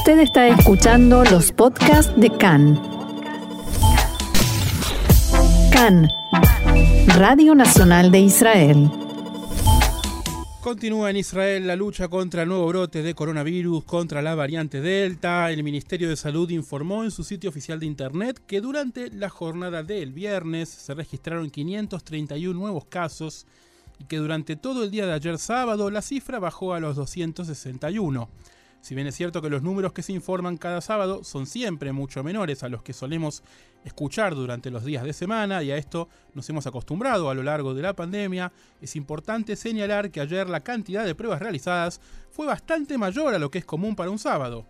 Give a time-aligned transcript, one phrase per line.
[0.00, 2.80] Usted está escuchando los podcasts de CAN.
[5.70, 6.08] CAN,
[7.18, 8.90] Radio Nacional de Israel.
[10.62, 15.50] Continúa en Israel la lucha contra el nuevo brote de coronavirus, contra la variante Delta.
[15.50, 19.82] El Ministerio de Salud informó en su sitio oficial de Internet que durante la jornada
[19.82, 23.46] del viernes se registraron 531 nuevos casos
[23.98, 28.30] y que durante todo el día de ayer sábado la cifra bajó a los 261.
[28.80, 32.24] Si bien es cierto que los números que se informan cada sábado son siempre mucho
[32.24, 33.42] menores a los que solemos
[33.84, 37.74] escuchar durante los días de semana, y a esto nos hemos acostumbrado a lo largo
[37.74, 42.96] de la pandemia, es importante señalar que ayer la cantidad de pruebas realizadas fue bastante
[42.96, 44.66] mayor a lo que es común para un sábado.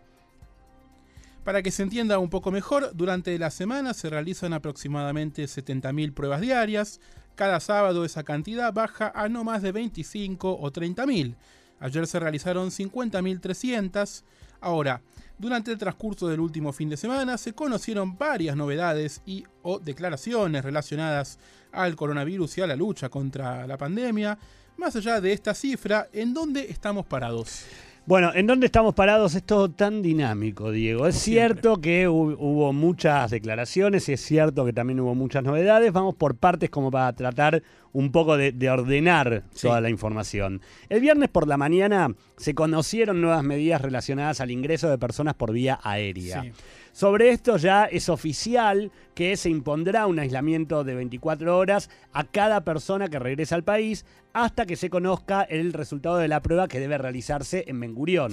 [1.44, 6.40] Para que se entienda un poco mejor, durante la semana se realizan aproximadamente 70.000 pruebas
[6.40, 7.00] diarias,
[7.36, 11.36] cada sábado esa cantidad baja a no más de 25 o 30.000.
[11.80, 14.22] Ayer se realizaron 50.300.
[14.60, 15.00] Ahora,
[15.38, 20.62] durante el transcurso del último fin de semana se conocieron varias novedades y o declaraciones
[20.62, 21.38] relacionadas
[21.72, 24.38] al coronavirus y a la lucha contra la pandemia.
[24.76, 27.64] Más allá de esta cifra, ¿en dónde estamos parados?
[28.06, 29.34] Bueno, ¿en dónde estamos parados?
[29.34, 31.06] Es todo tan dinámico, Diego.
[31.06, 35.92] Es cierto que hubo muchas declaraciones y es cierto que también hubo muchas novedades.
[35.92, 40.60] Vamos por partes como para tratar un poco de, ordenar toda la información.
[40.88, 45.52] El viernes por la mañana se conocieron nuevas medidas relacionadas al ingreso de personas por
[45.52, 46.44] vía aérea.
[46.92, 52.64] Sobre esto ya es oficial que se impondrá un aislamiento de 24 horas a cada
[52.64, 56.80] persona que regrese al país hasta que se conozca el resultado de la prueba que
[56.80, 58.32] debe realizarse en Mengurión.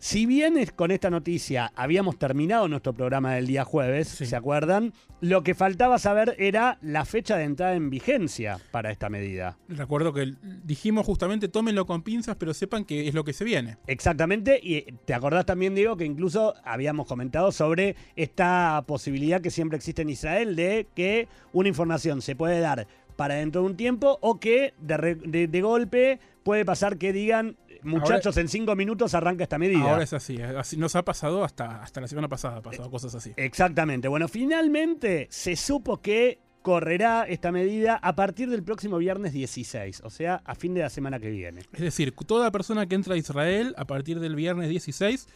[0.00, 4.92] Si bien con esta noticia habíamos terminado nuestro programa del día jueves, ¿se acuerdan?
[5.20, 9.58] Lo que faltaba saber era la fecha de entrada en vigencia para esta medida.
[9.68, 13.76] Recuerdo que dijimos justamente tómenlo con pinzas, pero sepan que es lo que se viene.
[13.88, 19.78] Exactamente, y te acordás también, Diego, que incluso habíamos comentado sobre esta posibilidad que siempre
[19.78, 24.16] existe en Israel de que una información se puede dar para dentro de un tiempo
[24.20, 29.90] o que de golpe puede pasar que digan muchachos, en cinco minutos arranca esta medida.
[29.90, 33.14] Ahora es así, así nos ha pasado hasta, hasta la semana pasada, ha pasado cosas
[33.14, 33.32] así.
[33.36, 34.08] Exactamente.
[34.08, 40.10] Bueno, finalmente se supo que correrá esta medida a partir del próximo viernes 16, o
[40.10, 41.62] sea, a fin de la semana que viene.
[41.72, 45.28] Es decir, toda persona que entra a Israel a partir del viernes 16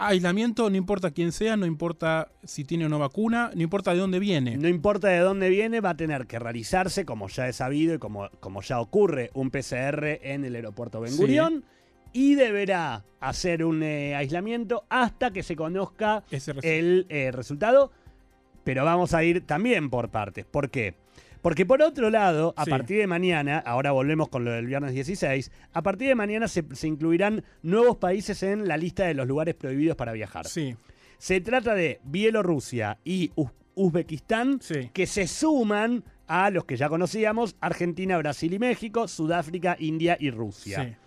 [0.00, 4.00] aislamiento, no importa quién sea, no importa si tiene o no vacuna, no importa de
[4.00, 4.56] dónde viene.
[4.56, 7.98] No importa de dónde viene, va a tener que realizarse, como ya es sabido y
[7.98, 11.64] como, como ya ocurre, un PCR en el aeropuerto Ben Gurión
[12.12, 16.24] y deberá hacer un eh, aislamiento hasta que se conozca
[16.62, 17.92] el eh, resultado.
[18.64, 20.44] Pero vamos a ir también por partes.
[20.44, 20.94] ¿Por qué?
[21.42, 25.50] Porque por otro lado, a partir de mañana, ahora volvemos con lo del viernes 16,
[25.72, 29.96] a partir de mañana se, incluirán nuevos países en la lista de los lugares prohibidos
[29.96, 30.46] para viajar.
[30.46, 30.76] Sí.
[31.16, 33.32] Se trata de Bielorrusia y
[33.74, 34.60] Uzbekistán,
[34.92, 40.30] que se suman a los que ya conocíamos, Argentina, Brasil y México, Sudáfrica, India y
[40.30, 40.84] Rusia.
[40.84, 40.99] Sí.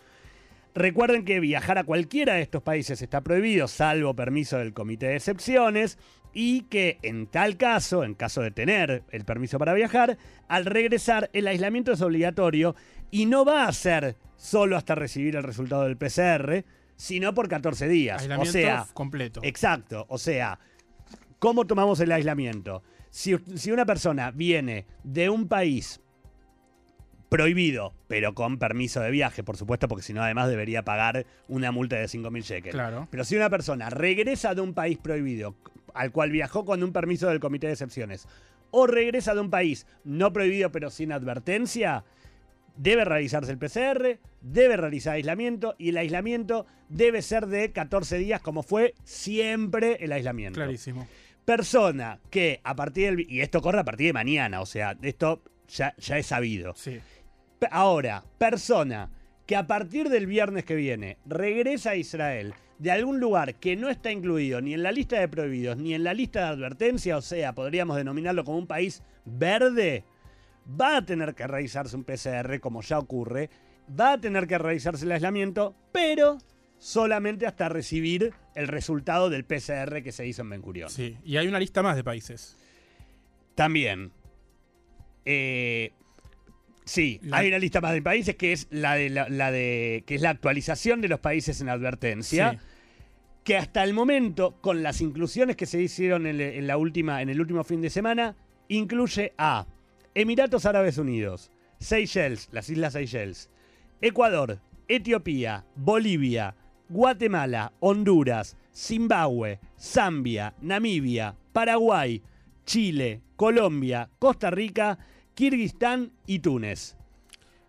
[0.75, 5.17] Recuerden que viajar a cualquiera de estos países está prohibido, salvo permiso del Comité de
[5.17, 5.99] Excepciones,
[6.33, 10.17] y que en tal caso, en caso de tener el permiso para viajar,
[10.47, 12.75] al regresar el aislamiento es obligatorio
[13.11, 17.87] y no va a ser solo hasta recibir el resultado del PCR, sino por 14
[17.87, 18.21] días.
[18.21, 19.41] Aislamiento o sea, completo.
[19.43, 20.59] Exacto, o sea,
[21.37, 22.81] ¿cómo tomamos el aislamiento?
[23.11, 26.01] Si, si una persona viene de un país
[27.33, 31.71] prohibido, pero con permiso de viaje, por supuesto, porque si no, además debería pagar una
[31.71, 32.75] multa de 5.000 shekels.
[32.75, 33.07] Claro.
[33.09, 35.55] Pero si una persona regresa de un país prohibido,
[35.95, 38.27] al cual viajó con un permiso del comité de excepciones,
[38.69, 42.03] o regresa de un país no prohibido pero sin advertencia,
[42.77, 48.41] debe realizarse el PCR, debe realizar aislamiento y el aislamiento debe ser de 14 días
[48.41, 50.57] como fue siempre el aislamiento.
[50.57, 51.07] Clarísimo.
[51.45, 53.25] Persona que a partir del...
[53.27, 56.75] Y esto corre a partir de mañana, o sea, esto ya, ya es sabido.
[56.75, 56.99] Sí.
[57.71, 59.09] Ahora, persona
[59.45, 63.89] que a partir del viernes que viene regresa a Israel de algún lugar que no
[63.89, 67.21] está incluido ni en la lista de prohibidos ni en la lista de advertencia, o
[67.21, 70.03] sea, podríamos denominarlo como un país verde,
[70.79, 73.49] va a tener que realizarse un PCR como ya ocurre,
[73.99, 76.37] va a tener que realizarse el aislamiento, pero
[76.77, 81.47] solamente hasta recibir el resultado del PCR que se hizo en Ben Sí, y hay
[81.47, 82.57] una lista más de países.
[83.55, 84.11] También.
[85.25, 85.93] Eh,
[86.85, 90.21] Sí, hay una lista más de países que es la de la, de que es
[90.21, 92.59] la actualización de los países en advertencia.
[93.43, 97.41] Que hasta el momento, con las inclusiones que se hicieron en, la última, en el
[97.41, 98.37] último fin de semana,
[98.69, 99.67] incluye a
[100.15, 103.49] Emiratos Árabes Unidos, Seychelles, las Islas Seychelles,
[103.99, 106.55] Ecuador, Etiopía, Bolivia,
[106.87, 112.21] Guatemala, Honduras, Zimbabue, Zambia, Namibia, Paraguay,
[112.65, 114.97] Chile, Colombia, Costa Rica,
[115.35, 116.95] Kirguistán y Túnez.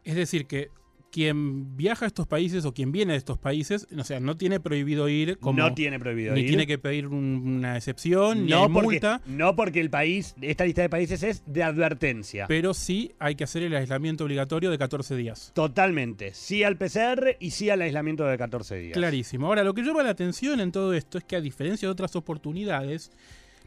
[0.05, 0.69] Es decir, que
[1.11, 4.59] quien viaja a estos países o quien viene de estos países, o sea, no tiene
[4.59, 5.57] prohibido ir como...
[5.61, 6.49] no tiene prohibido ni ir.
[6.49, 10.35] tiene que pedir un- una excepción, ni no hay porque, multa, no porque el país,
[10.43, 12.47] esta lista de países es de advertencia.
[12.49, 15.53] pero sí hay que hacer el aislamiento obligatorio de 14 días.
[15.55, 16.35] Totalmente.
[16.35, 18.95] Sí al PCR y sí al aislamiento de 14 días.
[18.95, 19.47] Clarísimo.
[19.47, 22.17] Ahora, lo que llama la atención en todo esto es que a diferencia de otras
[22.17, 23.13] oportunidades,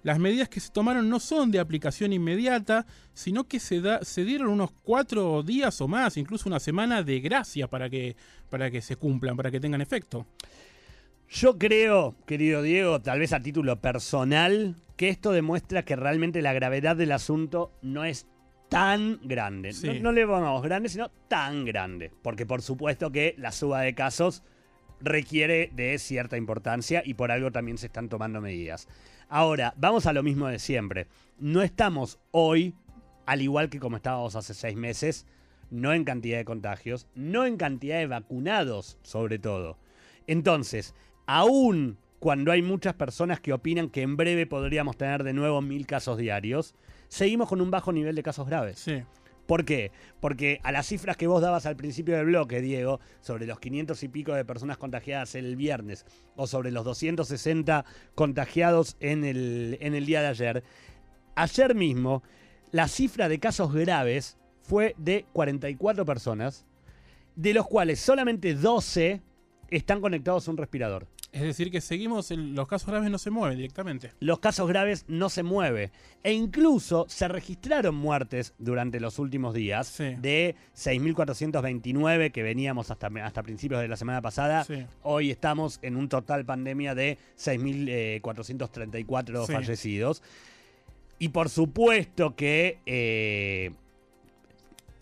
[0.08, 4.24] las medidas que se tomaron no son de aplicación inmediata, sino que se, da, se
[4.24, 8.16] dieron unos cuatro días o más, incluso una semana de gracia para que,
[8.50, 10.26] para que se cumplan, para que tengan efecto.
[11.28, 16.54] Yo creo, querido Diego, tal vez a título personal, que esto demuestra que realmente la
[16.54, 18.28] gravedad del asunto no es
[18.70, 19.74] tan grande.
[19.74, 19.88] Sí.
[19.88, 22.14] No, no le pongamos grande, sino tan grande.
[22.22, 24.42] Porque por supuesto que la suba de casos
[25.00, 28.88] requiere de cierta importancia y por algo también se están tomando medidas.
[29.30, 31.08] Ahora, vamos a lo mismo de siempre.
[31.38, 32.74] No estamos hoy,
[33.26, 35.26] al igual que como estábamos hace seis meses,
[35.70, 39.78] no en cantidad de contagios, no en cantidad de vacunados, sobre todo.
[40.28, 40.96] Entonces,
[41.26, 45.86] aún cuando hay muchas personas que opinan que en breve podríamos tener de nuevo mil
[45.86, 46.74] casos diarios,
[47.08, 48.80] seguimos con un bajo nivel de casos graves.
[48.80, 49.04] Sí.
[49.48, 49.92] ¿Por qué?
[50.20, 54.04] Porque a las cifras que vos dabas al principio del bloque, Diego, sobre los 500
[54.04, 56.06] y pico de personas contagiadas el viernes
[56.36, 60.64] o sobre los 260 contagiados en el, en el día de ayer,
[61.36, 62.24] ayer mismo
[62.72, 66.66] la cifra de casos graves fue de 44 personas,
[67.38, 69.22] de los cuales solamente 12
[69.70, 71.08] están conectados a un respirador.
[71.38, 74.12] Es decir, que seguimos, en- los casos graves no se mueven directamente.
[74.20, 75.92] los casos graves no se mueve.
[76.24, 80.16] E incluso se registraron muertes durante los últimos días Sí.
[80.20, 84.64] de 6.429 que veníamos hasta, hasta principios de la semana pasada.
[84.64, 84.86] Sí.
[85.04, 89.54] Hoy estamos en un total pandemia de 6.434 Sí.
[89.54, 90.24] fallecidos.
[91.20, 93.72] Y por supuesto que, eh,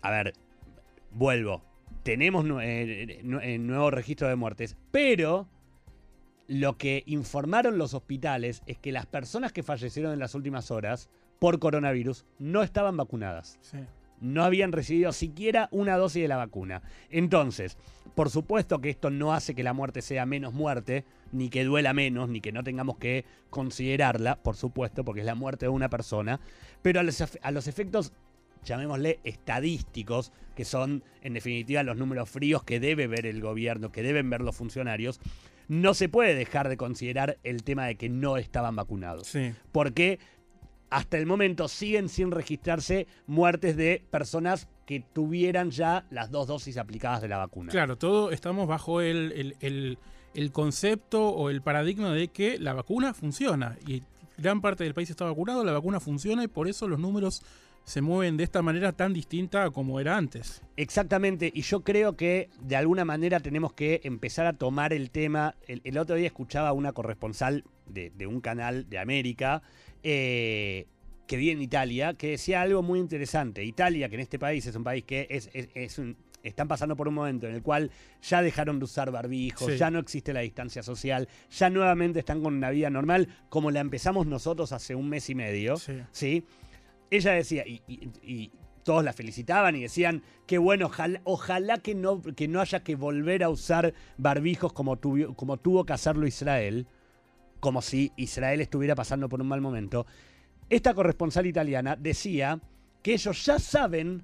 [0.02, 0.32] a ver,
[1.12, 1.62] vuelvo,
[2.02, 5.48] tenemos eh, eh, nuevo registro de muertes, pero
[6.48, 11.08] lo que informaron los hospitales es que las personas que fallecieron en las últimas horas
[11.38, 13.58] por coronavirus no estaban vacunadas.
[13.60, 13.78] Sí.
[14.20, 16.82] No habían recibido siquiera una dosis de la vacuna.
[17.10, 17.76] Entonces,
[18.14, 21.92] por supuesto que esto no hace que la muerte sea menos muerte, ni que duela
[21.92, 25.90] menos, ni que no tengamos que considerarla, por supuesto, porque es la muerte de una
[25.90, 26.40] persona,
[26.80, 28.12] pero a los, a los efectos
[28.64, 34.02] llamémosle estadísticos, que son en definitiva los números fríos que debe ver el gobierno, que
[34.02, 35.20] deben ver los funcionarios,
[35.68, 39.26] no se puede dejar de considerar el tema de que no estaban vacunados.
[39.26, 39.52] Sí.
[39.72, 40.18] Porque
[40.90, 46.76] hasta el momento siguen sin registrarse muertes de personas que tuvieran ya las dos dosis
[46.78, 47.72] aplicadas de la vacuna.
[47.72, 49.98] Claro, todo estamos bajo el, el- el-
[50.34, 53.76] el concepto o el paradigma de que la vacuna funciona.
[53.86, 54.02] Y
[54.36, 57.42] gran parte del país está vacunado, la vacuna funciona y por eso los números
[57.86, 60.60] se mueven de esta manera tan distinta a como era antes.
[60.76, 65.54] Exactamente, y yo creo que de alguna manera tenemos que empezar a tomar el tema.
[65.68, 69.62] El, el otro día escuchaba a una corresponsal de, de un canal de América
[70.02, 70.86] eh,
[71.26, 73.64] que vi en Italia que decía algo muy interesante.
[73.64, 76.94] Italia, que en este país es un país que es, es- es un- están pasando
[76.96, 77.90] por un momento en el cual
[78.22, 79.78] ya dejaron de usar barbijos, Sí.
[79.78, 83.80] ya no existe la distancia social, ya nuevamente están con una vida normal como la
[83.80, 85.76] empezamos nosotros hace un mes y medio.
[85.76, 85.94] Sí.
[86.12, 86.44] ¿sí?
[87.10, 88.52] Ella decía, y, y- y
[88.84, 92.94] todos la felicitaban y decían que bueno, ojalá, ojalá que, no, que no haya que
[92.94, 96.86] volver a usar barbijos como, tuvi- como tuvo que hacerlo Israel,
[97.60, 100.06] como si Israel estuviera pasando por un mal momento.
[100.70, 102.60] Esta corresponsal italiana decía
[103.02, 104.22] que ellos ya saben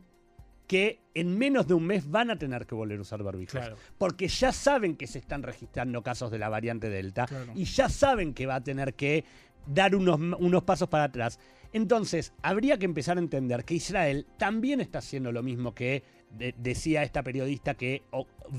[0.66, 3.52] que en menos de un mes van a tener que volver a usar barbijos.
[3.60, 3.76] Claro.
[3.98, 7.52] Porque ya saben que se están registrando casos de la variante Delta Claro.
[7.54, 9.24] y ya saben que va a tener que
[9.66, 11.38] dar unos, unos pasos para atrás.
[11.72, 16.54] Entonces, habría que empezar a entender que Israel también está haciendo lo mismo que de-
[16.58, 18.02] decía esta periodista que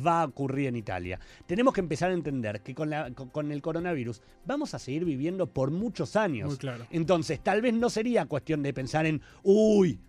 [0.05, 1.19] va a ocurrir en Italia.
[1.45, 5.05] Tenemos que empezar a entender que con, la- con- con el coronavirus vamos a seguir
[5.05, 6.49] viviendo por muchos años.
[6.49, 6.85] Muy claro.
[6.89, 9.99] Entonces, tal vez no sería cuestión de pensar en, uy,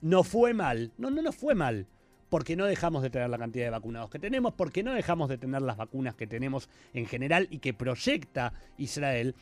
[0.00, 0.92] no fue mal.
[0.98, 1.86] No, no nos fue mal.
[2.28, 5.38] Porque no dejamos de tener la cantidad de vacunados que tenemos, porque no dejamos de
[5.38, 9.34] tener las vacunas que tenemos en general y que proyecta Israel.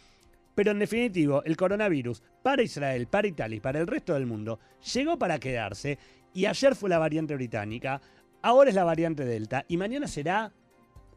[0.54, 4.60] Pero en definitivo, el coronavirus para Israel, para Italia y para el resto del mundo
[4.94, 5.98] llegó para quedarse.
[6.32, 8.00] Y ayer fue la variante británica,
[8.42, 10.52] ahora es la variante Delta y mañana será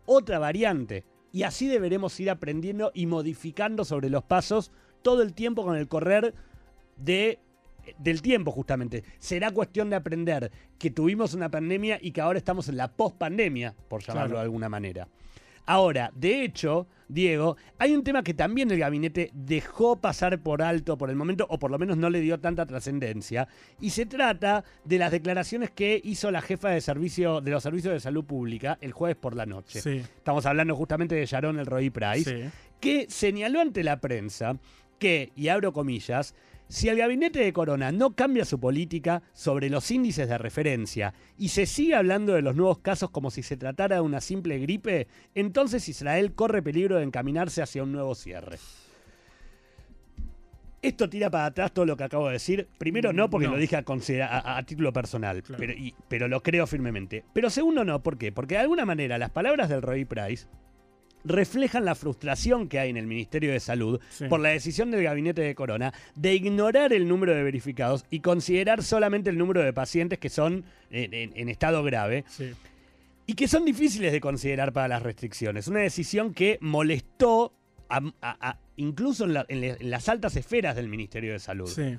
[0.06, 1.03] otra variante.
[1.32, 5.88] Y así deberemos ir aprendiendo y modificando sobre los pasos todo el tiempo con el
[5.88, 6.34] correr
[6.96, 7.39] de,
[8.00, 9.03] del tiempo justamente.
[9.20, 13.75] Será cuestión de aprender que tuvimos una pandemia y que ahora estamos en la pospandemia,
[13.88, 14.38] por llamarlo Claro.
[14.38, 15.08] de alguna manera.
[15.68, 20.98] Ahora, de hecho, Diego, hay un tema que también el gabinete dejó pasar por alto
[20.98, 23.48] por el momento, o por lo menos no le dio tanta trascendencia,
[23.82, 27.94] y se trata de las declaraciones que hizo la jefa de servicio de los servicios
[27.94, 29.82] de salud pública el jueves por la noche.
[29.82, 29.98] Sí.
[30.18, 32.50] Estamos hablando justamente de Sharon El Roy Price, Sí.
[32.80, 34.58] que señaló ante la prensa
[35.00, 36.34] que, y abro comillas,
[36.70, 41.50] si el gabinete de Corona no cambia su política sobre los índices de referencia y
[41.50, 45.08] se sigue hablando de los nuevos casos como si se tratara de una simple gripe,
[45.36, 48.58] entonces Israel corre peligro de encaminarse hacia un nuevo cierre.
[50.82, 52.68] Esto tira para atrás todo lo que acabo de decir.
[52.78, 53.54] Primero no, porque No.
[53.54, 55.60] lo dije a, considera- a- a título personal, Claro.
[55.60, 57.26] pero, y- pero lo creo firmemente.
[57.34, 58.32] Pero segundo no, ¿por qué?
[58.32, 60.46] Porque de alguna manera las palabras del Roy Price
[61.28, 64.26] reflejan la frustración que hay en el Ministerio de Salud Sí.
[64.28, 68.84] por la decisión del gabinete de Corona de ignorar el número de verificados y considerar
[68.84, 72.52] solamente el número de pacientes que son en, en- en estado grave Sí.
[73.26, 75.68] y que son difíciles de considerar para las restricciones.
[75.68, 77.54] Una decisión que molestó
[77.90, 81.40] a- a- a- incluso en, la- en le- en las altas esferas del Ministerio de
[81.40, 81.68] Salud.
[81.68, 81.98] Sí.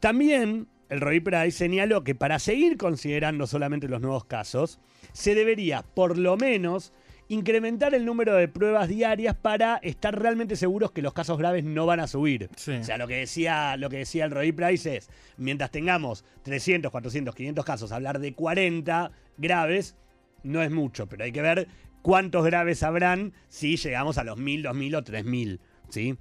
[0.00, 4.78] También el Roy Price señaló que para seguir considerando solamente los nuevos casos,
[5.12, 6.92] se debería por lo menos
[7.28, 11.86] incrementar el número de pruebas diarias para estar realmente seguros que los casos graves no
[11.86, 12.48] van a subir.
[12.56, 12.72] Sí.
[12.72, 16.90] O sea, lo que decía, lo que decía el Roy Price es, mientras tengamos 300,
[16.90, 19.96] 400, 500 casos, hablar de 40 graves
[20.42, 21.68] no es mucho, pero hay que ver
[22.02, 26.16] cuántos graves habrán si llegamos a los 1000, 2000 o 3000, ¿sí?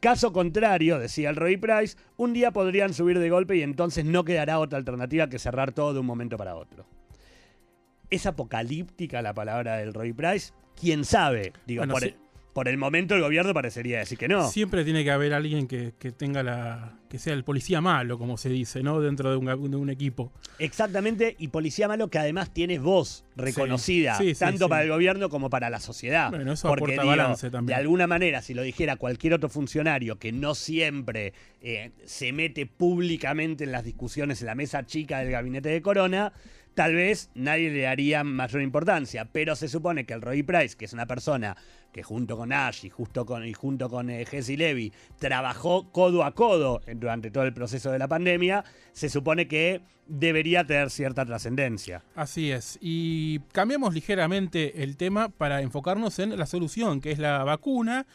[0.00, 4.24] Caso contrario, decía el Roy Price, un día podrían subir de golpe y entonces no
[4.24, 6.86] quedará otra alternativa que cerrar todo de un momento para otro.
[8.14, 10.52] ¿Es apocalíptica la palabra del Roy Price?
[10.80, 11.52] ¿Quién sabe?
[11.66, 12.08] Digo, Bueno, por, sí.
[12.10, 12.14] el,
[12.52, 14.48] por el momento el gobierno parecería decir que no.
[14.48, 16.96] Siempre tiene que haber alguien que, que tenga la.
[17.08, 19.00] que sea el policía malo, como se dice, ¿no?
[19.00, 20.32] Dentro de un, de un equipo.
[20.60, 25.28] Exactamente, y policía malo que además tiene voz reconocida, Sí, sí, tanto para el gobierno
[25.28, 26.30] como para la sociedad.
[26.30, 27.76] Bueno, eso Porque, aporta digo, balance también.
[27.76, 32.66] De alguna manera, si lo dijera cualquier otro funcionario que no siempre eh, se mete
[32.66, 36.32] públicamente en las discusiones en la mesa chica del gabinete de Corona,
[36.74, 39.28] tal vez nadie le daría mayor importancia.
[39.32, 41.56] Pero se supone que el Roy Price, que es una persona
[41.92, 46.24] que junto con Ash y, justo con, y junto con eh, Jesse Levy trabajó codo
[46.24, 51.24] a codo durante todo el proceso de la pandemia, se supone que debería tener cierta
[51.24, 52.02] trascendencia.
[52.14, 52.78] Así es.
[52.80, 58.06] Y cambiamos ligeramente el tema para enfocarnos en la solución, que es la vacuna.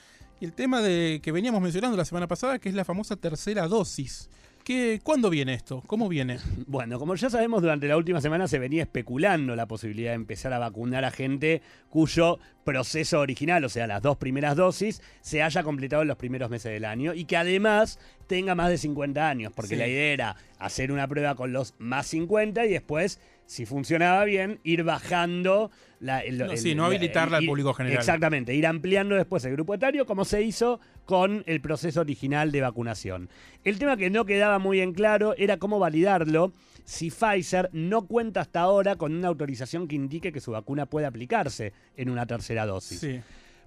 [0.42, 3.68] Y el tema de que veníamos mencionando la semana pasada, que es la famosa tercera
[3.68, 4.30] dosis.
[4.70, 5.82] ¿Qué, ¿Cuándo viene esto?
[5.88, 6.38] ¿Cómo viene?
[6.68, 10.54] Bueno, como ya sabemos, durante la última semana se venía especulando la posibilidad de empezar
[10.54, 15.64] a vacunar a gente cuyo proceso original, o sea, las dos primeras dosis, se haya
[15.64, 17.98] completado en los primeros meses del año y que además
[18.28, 19.76] tenga más de 50 años, porque Sí.
[19.78, 24.60] la idea era hacer una prueba con los más 50 y después, si funcionaba bien,
[24.64, 27.98] ir bajando la, el- No, el- sí, no habilitarla al público general.
[27.98, 32.62] Exactamente, ir ampliando después el grupo etario como se hizo con el proceso original de
[32.62, 33.30] vacunación.
[33.64, 38.42] El tema que no quedaba muy en claro era cómo validarlo si Pfizer no cuenta
[38.42, 42.68] hasta ahora con una autorización que indique que su vacuna puede aplicarse en una tercera
[42.68, 43.00] dosis.
[43.00, 43.22] Sí.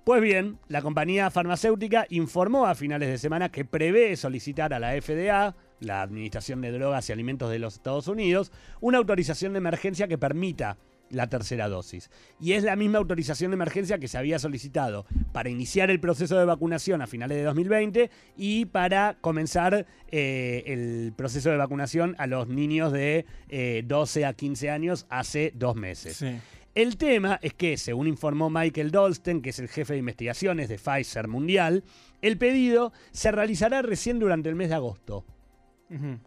[0.04, 4.92] Pues bien, la compañía farmacéutica informó a finales de semana que prevé solicitar a la
[4.92, 10.06] FDA, la Administración de Drogas y Alimentos de los Estados Unidos, una autorización de emergencia
[10.06, 10.78] que permita
[11.12, 12.10] la tercera dosis.
[12.40, 16.38] Y es la misma autorización de emergencia que se había solicitado para iniciar el proceso
[16.38, 22.26] de vacunación a finales de 2020 y para comenzar eh, el proceso de vacunación a
[22.26, 26.16] los niños de eh, 12 a 15 años hace dos meses.
[26.16, 26.38] Sí.
[26.74, 30.78] El tema es que, según informó Michael Dolsten, que es el jefe de investigaciones de
[30.78, 31.84] Pfizer Mundial,
[32.22, 35.26] el pedido se realizará recién durante el mes de agosto.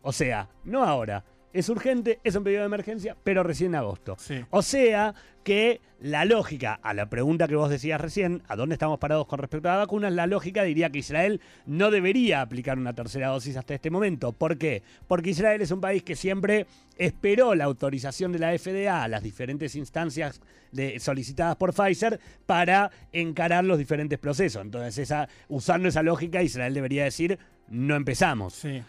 [0.03, 1.25] O sea, no ahora.
[1.55, 4.15] Es urgente, es un pedido de emergencia, pero recién en agosto.
[4.19, 4.43] Sí.
[4.49, 8.99] O sea que la lógica, a la pregunta que vos decías recién, ¿a dónde estamos
[8.99, 10.11] parados con respecto a las vacunas?
[10.11, 14.33] La lógica diría que Israel no debería aplicar una tercera dosis hasta este momento.
[14.33, 14.81] ¿Por qué?
[15.07, 16.65] Porque Israel es un país que siempre
[16.97, 22.89] esperó la autorización de la FDA a las diferentes instancias de- solicitadas por Pfizer para
[23.13, 24.61] encarar los diferentes procesos.
[24.61, 27.37] Entonces, esa, usando esa lógica, Israel debería decir,
[27.69, 28.53] no empezamos.
[28.55, 28.81] Sí.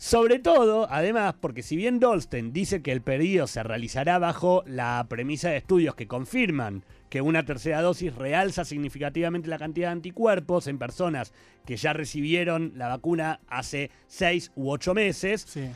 [0.00, 5.04] Sobre todo, además, porque si bien Dolsten dice que el pedido se realizará bajo la
[5.08, 10.68] premisa de estudios que confirman que una tercera dosis realza significativamente la cantidad de anticuerpos
[10.68, 11.32] en personas
[11.66, 15.68] que ya recibieron la vacuna hace 6 u 8 meses, Sí.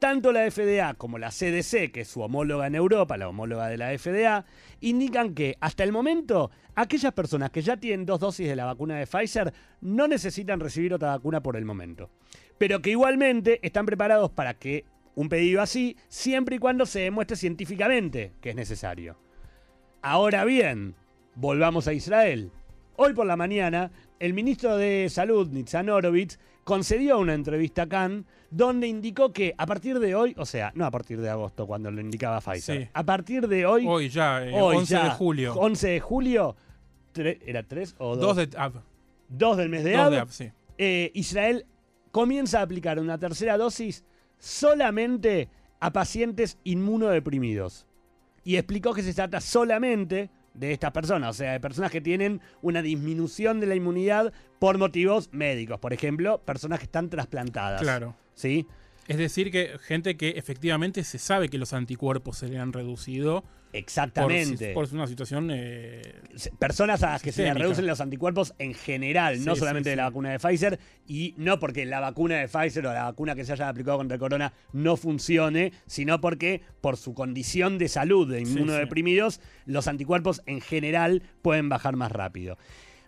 [0.00, 3.76] tanto la FDA como la CDC, que es su homóloga en Europa, la homóloga de
[3.78, 4.44] la FDA,
[4.80, 8.96] indican que hasta el momento aquellas personas que ya tienen dos dosis de la vacuna
[8.98, 12.10] de Pfizer no necesitan recibir otra vacuna por el momento.
[12.58, 14.84] Pero que igualmente están preparados para que
[15.14, 19.16] un pedido así, siempre y cuando se demuestre científicamente que es necesario.
[20.02, 20.94] Ahora bien,
[21.34, 22.50] volvamos a Israel.
[22.96, 28.24] Hoy por la mañana, el ministro de Salud, Nitzan Horowitz, concedió una entrevista a Cannes
[28.50, 31.90] donde indicó que a partir de hoy, o sea, no a partir de agosto cuando
[31.90, 32.88] lo indicaba Pfizer, Sí.
[32.92, 35.54] a partir de hoy, Hoy ya, eh, hoy 11 ya, de julio.
[35.54, 36.56] 11 de julio,
[37.14, 38.36] tre- ¿era 3 o 2?
[38.36, 38.74] 2 de Av.
[39.28, 40.50] Dos del mes de Dos Av, de Av, sí.
[40.78, 41.66] eh, Israel
[42.10, 44.04] comienza a aplicar una tercera dosis
[44.38, 45.48] solamente
[45.80, 47.86] a pacientes inmunodeprimidos.
[48.44, 52.40] Y explicó que se trata solamente de estas personas, o sea, de personas que tienen
[52.62, 55.78] una disminución de la inmunidad por motivos médicos.
[55.78, 57.80] Por ejemplo, personas que están trasplantadas.
[57.80, 58.14] Claro.
[58.34, 58.66] ¿Sí?
[59.08, 63.42] Es decir, que gente que efectivamente se sabe que los anticuerpos se le han reducido
[63.72, 64.74] Exactamente.
[64.74, 66.02] por una situación eh,
[66.58, 67.62] Personas a las que se Sistémica.
[67.62, 71.58] reducen los anticuerpos en general, no solamente sí, de la vacuna de Pfizer, y no
[71.58, 74.52] porque la vacuna de Pfizer o la vacuna que se haya aplicado contra el corona
[74.74, 81.22] no funcione, sino porque por su condición de salud de inmunodeprimidos, los anticuerpos en general
[81.40, 82.58] pueden bajar más rápido.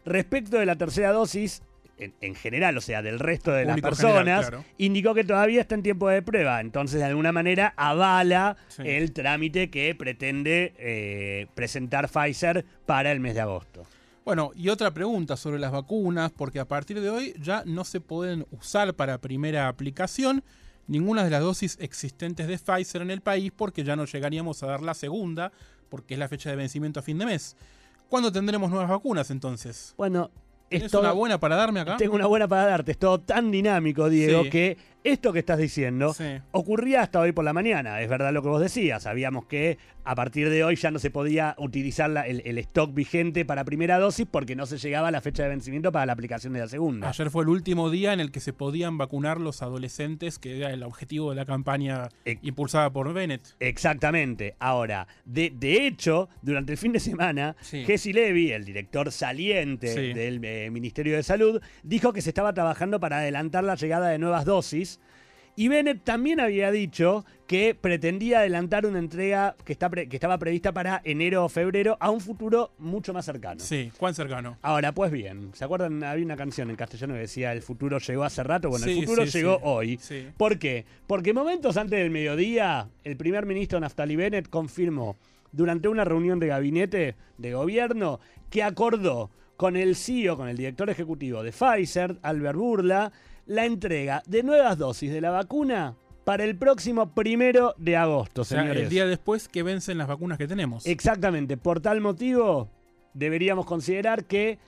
[0.06, 1.62] Respecto de la tercera dosis,
[2.00, 4.64] en, en general, o sea, del resto de las personas, general, claro.
[4.78, 6.60] indicó que todavía está en tiempo de prueba.
[6.60, 8.82] Entonces, de alguna manera, avala Sí.
[8.86, 13.86] el trámite que pretende eh, presentar Pfizer para el mes de agosto.
[14.24, 18.00] Bueno, y otra pregunta sobre las vacunas, porque a partir de hoy ya no se
[18.00, 20.42] pueden usar para primera aplicación
[20.86, 24.66] ninguna de las dosis existentes de Pfizer en el país, porque ya no llegaríamos a
[24.66, 25.52] dar la segunda,
[25.88, 27.56] porque es la fecha de vencimiento a fin de mes.
[28.08, 29.94] ¿Cuándo tendremos nuevas vacunas entonces?
[29.96, 30.30] Bueno,
[30.70, 31.96] ¿Es esto una buena para darme acá?
[31.96, 32.92] tengo una buena para darte.
[32.92, 34.50] Es todo tan dinámico, Diego, Sí.
[34.50, 36.24] que esto que estás diciendo Sí.
[36.52, 38.00] ocurría hasta hoy por la mañana.
[38.00, 39.02] Es verdad lo que vos decías.
[39.04, 42.92] Sabíamos que a partir de hoy ya no se podía utilizar la- el, el stock
[42.94, 46.12] vigente para primera dosis porque no se llegaba a la fecha de vencimiento para la
[46.14, 47.08] aplicación de la segunda.
[47.08, 50.70] Ayer fue el último día en el que se podían vacunar los adolescentes, que era
[50.72, 52.08] el objetivo de la campaña
[52.42, 53.42] impulsada por Bennett.
[53.60, 54.56] Exactamente.
[54.58, 57.84] Ahora, de, de hecho, durante el fin de semana, Sí.
[57.84, 60.12] Jesse Levy, el director saliente Sí.
[60.12, 64.18] del eh, Ministerio de Salud, dijo que se estaba trabajando para adelantar la llegada de
[64.18, 64.89] nuevas dosis.
[65.56, 70.38] Y Bennett también había dicho que pretendía adelantar una entrega que, está pre- que estaba
[70.38, 73.60] prevista para enero o febrero a un futuro mucho más cercano.
[73.60, 74.56] Sí, ¿cuán cercano?
[74.62, 76.02] Ahora, pues bien, ¿se acuerdan?
[76.04, 78.70] Había una canción en castellano que decía el futuro llegó hace rato.
[78.70, 79.60] Bueno, el futuro sí, llegó sí.
[79.64, 79.98] hoy.
[80.00, 80.28] Sí.
[80.36, 80.86] ¿Por qué?
[81.06, 85.16] Porque momentos antes del mediodía, el primer ministro Naftali Bennett confirmó
[85.52, 90.88] durante una reunión de gabinete de gobierno que acordó con el CEO, con el director
[90.88, 93.12] ejecutivo de Pfizer, Albert Burla,
[93.50, 98.44] la entrega de nuevas dosis de la vacuna para el próximo primero de agosto, O
[98.44, 98.84] sea, señores.
[98.84, 100.86] el día después que vencen las vacunas que tenemos.
[100.86, 101.56] Exactamente.
[101.56, 102.68] Por tal motivo,
[103.12, 104.58] deberíamos considerar que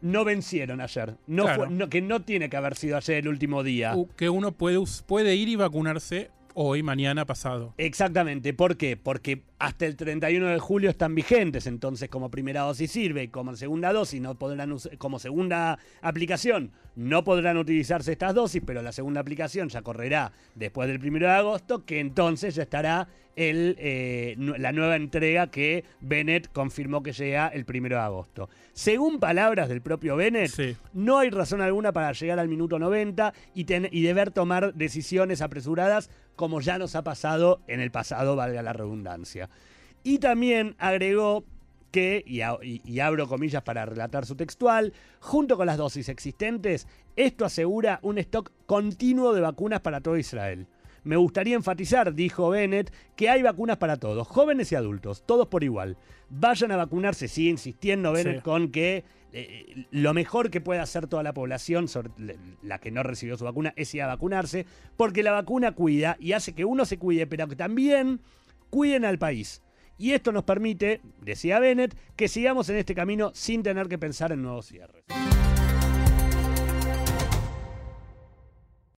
[0.00, 1.16] no vencieron ayer.
[1.26, 1.64] No Claro.
[1.66, 3.96] fue- no- que no tiene que haber sido ayer el último día.
[3.96, 6.30] U- que uno puede, puede ir y vacunarse
[6.60, 7.72] hoy, mañana, pasado.
[7.78, 8.96] Exactamente, ¿por qué?
[8.96, 13.54] Porque hasta el 31 de julio están vigentes, entonces como primera dosis sirve y como
[13.54, 19.20] segunda dosis no podrán como segunda aplicación no podrán utilizarse estas dosis, pero la segunda
[19.20, 24.72] aplicación ya correrá después del 1 de agosto, que entonces ya estará el, eh, la
[24.72, 28.48] nueva entrega que Bennett confirmó que llega el 1 de agosto.
[28.72, 30.76] Según palabras del propio Bennett, Sí.
[30.92, 35.40] no hay razón alguna para llegar al minuto 90 y, ten- y deber tomar decisiones
[35.40, 39.50] apresuradas como ya nos ha pasado en el pasado, valga la redundancia.
[40.04, 41.44] Y también agregó
[41.90, 46.08] que, y, a- y- y abro comillas para relatar su textual, junto con las dosis
[46.08, 50.68] existentes, esto asegura un stock continuo de vacunas para todo Israel.
[51.02, 55.64] Me gustaría enfatizar, dijo Bennett, que hay vacunas para todos, jóvenes y adultos, todos por
[55.64, 55.96] igual.
[56.30, 58.42] Vayan a vacunarse, sigue insistiendo Bennett Sí.
[58.42, 62.10] con que eh, lo mejor que puede hacer toda la población, sobre
[62.62, 66.32] la que no recibió su vacuna, es ir a vacunarse, porque la vacuna cuida y
[66.32, 68.20] hace que uno se cuide, pero que también
[68.70, 69.62] cuiden al país.
[69.98, 74.30] Y esto nos permite, decía Bennett, que sigamos en este camino sin tener que pensar
[74.32, 75.04] en nuevos cierres.